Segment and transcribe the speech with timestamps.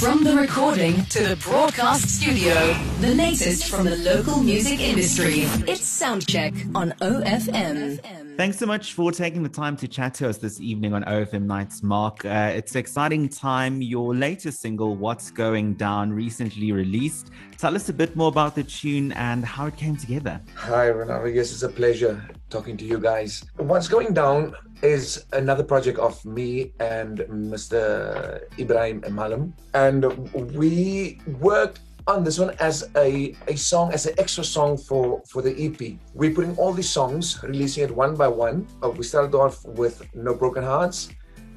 [0.00, 2.54] From the recording to the broadcast studio,
[3.00, 5.40] the latest from the local music industry.
[5.66, 8.36] It's Soundcheck on OFM.
[8.36, 11.42] Thanks so much for taking the time to chat to us this evening on OFM
[11.42, 12.24] Nights, Mark.
[12.24, 13.82] Uh, it's an exciting time.
[13.82, 17.32] Your latest single, What's Going Down, recently released.
[17.56, 20.40] Tell us a bit more about the tune and how it came together.
[20.54, 21.26] Hi, Renaldo.
[21.26, 23.44] Yes, it's a pleasure talking to you guys.
[23.56, 28.40] What's Going Down is another project of me and Mr.
[28.58, 29.54] Ibrahim Malam.
[29.74, 30.04] And
[30.54, 35.42] we worked on this one as a, a song, as an extra song for, for
[35.42, 35.98] the EP.
[36.14, 38.66] We're putting all these songs, releasing it one by one.
[38.82, 41.10] Uh, we started off with No Broken Hearts,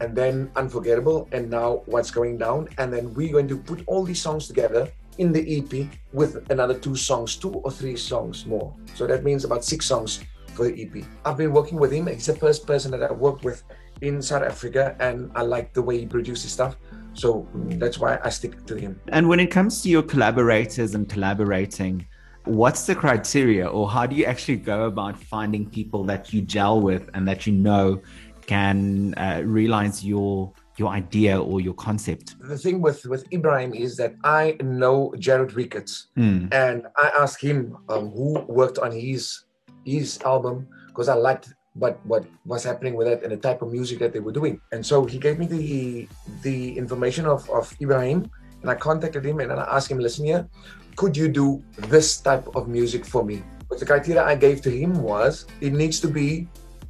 [0.00, 2.68] and then Unforgettable, and now What's Going Down.
[2.78, 6.74] And then we're going to put all these songs together in the EP with another
[6.74, 8.74] two songs, two or three songs more.
[8.94, 10.20] So that means about six songs
[10.58, 11.04] for the EP.
[11.24, 12.08] I've been working with him.
[12.08, 13.62] He's the first person that I worked with
[14.00, 16.76] in South Africa, and I like the way he produces stuff.
[17.14, 17.48] So
[17.82, 19.00] that's why I stick to him.
[19.08, 22.06] And when it comes to your collaborators and collaborating,
[22.44, 26.80] what's the criteria or how do you actually go about finding people that you gel
[26.80, 28.00] with and that you know
[28.46, 32.36] can uh, realize your your idea or your concept?
[32.40, 36.52] The thing with with Ibrahim is that I know Jarrod Ricketts, mm.
[36.52, 39.22] and I asked him um, who worked on his
[39.84, 43.70] his album because I liked what what was happening with it and the type of
[43.70, 44.60] music that they were doing.
[44.72, 46.08] And so he gave me the
[46.42, 48.30] the information of, of Ibrahim
[48.62, 50.48] and I contacted him and I asked him, listen here,
[50.96, 53.42] could you do this type of music for me?
[53.68, 56.48] But the criteria I gave to him was it needs to be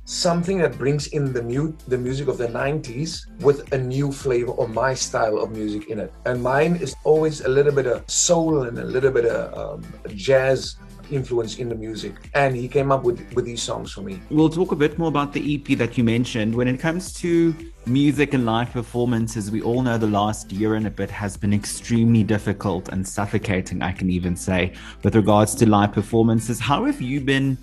[0.09, 4.53] something that brings in the new the music of the 90s with a new flavor
[4.53, 8.11] or my style of music in it and mine is always a little bit of
[8.11, 9.85] soul and a little bit of um,
[10.17, 10.77] jazz
[11.11, 12.15] influence in the music.
[12.35, 14.21] And he came up with, with these songs for me.
[14.31, 16.55] We'll talk a bit more about the EP that you mentioned.
[16.55, 17.55] When it comes to
[17.87, 21.53] music and live performances, we all know the last year and a bit has been
[21.53, 26.61] extremely difficult and suffocating, I can even say, with regards to live performances.
[26.61, 27.59] How have you been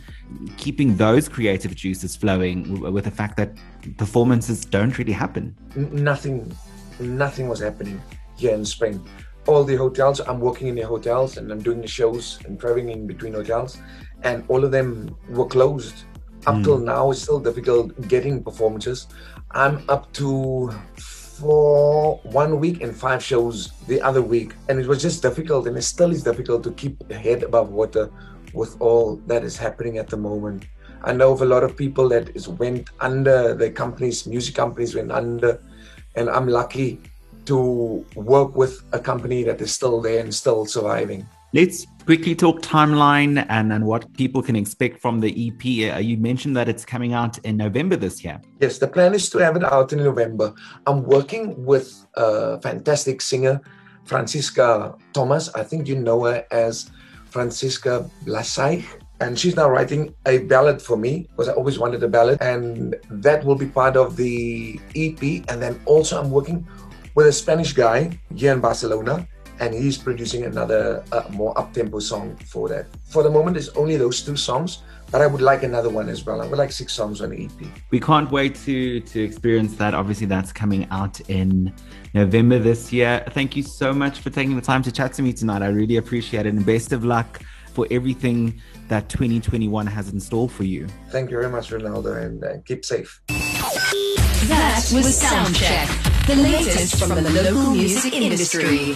[0.58, 3.58] keeping those creative juices flowing with the fact that
[3.98, 5.56] performances don't really happen?
[5.76, 6.52] Nothing,
[7.00, 8.02] nothing was happening
[8.38, 9.02] here in Spain
[9.48, 10.20] all the hotels.
[10.20, 13.78] I'm working in the hotels and I'm doing the shows and traveling in between hotels,
[14.24, 16.04] and all of them were closed.
[16.48, 16.64] Up mm.
[16.64, 19.08] till now, it's still difficult getting performances.
[19.52, 25.02] I'm up to for one week and five shows the other week, and it was
[25.02, 28.10] just difficult, and it still is difficult to keep head above water
[28.54, 30.66] with all that is happening at the moment.
[31.04, 33.54] I know of a lot of people that is went under.
[33.54, 35.60] The companies, music companies, went under,
[36.16, 37.02] and I'm lucky
[37.46, 41.28] to work with a company that is still there and still surviving.
[41.54, 45.96] Let's quickly talk timeline and, and what people can expect from the EP.
[45.96, 48.42] Uh, you mentioned that it's coming out in November this year.
[48.60, 50.54] Yes, the plan is to have it out in November.
[50.86, 53.62] I'm working with a fantastic singer,
[54.04, 55.50] Francisca Thomas.
[55.56, 56.92] I think you know her as
[57.30, 58.86] Francisca Blasai.
[59.22, 62.38] And she's now writing a ballad for me because I always wanted a ballad.
[62.42, 65.22] And that will be part of the EP.
[65.48, 66.68] And then also, I'm working
[67.16, 69.28] with a Spanish guy here in Barcelona,
[69.60, 72.88] and he's producing another uh, more up-tempo song for that.
[73.06, 76.26] For the moment, it's only those two songs, but I would like another one as
[76.26, 76.42] well.
[76.42, 77.68] I would like six songs on the EP.
[77.90, 79.94] We can't wait to to experience that.
[79.94, 81.74] Obviously, that's coming out in
[82.14, 83.24] November this year.
[83.32, 85.62] Thank you so much for taking the time to chat to me tonight.
[85.62, 87.42] I really appreciate it, and best of luck
[87.74, 90.88] for everything that 2021 has in store for you.
[91.10, 93.22] Thank you very much, Renaldo, and uh, keep safe.
[93.28, 95.88] That was Soundcheck,
[96.26, 98.96] the latest from the local music industry.